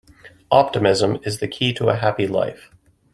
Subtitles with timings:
[0.49, 2.71] Optimism is the key to a happy life.